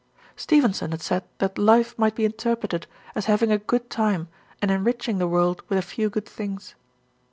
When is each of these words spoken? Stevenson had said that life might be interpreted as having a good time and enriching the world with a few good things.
Stevenson 0.35 0.89
had 0.89 1.01
said 1.03 1.25
that 1.37 1.59
life 1.59 1.95
might 1.95 2.15
be 2.15 2.25
interpreted 2.25 2.87
as 3.13 3.25
having 3.27 3.51
a 3.51 3.59
good 3.59 3.87
time 3.91 4.29
and 4.59 4.71
enriching 4.71 5.19
the 5.19 5.27
world 5.27 5.61
with 5.69 5.77
a 5.77 5.83
few 5.83 6.09
good 6.09 6.25
things. 6.25 6.73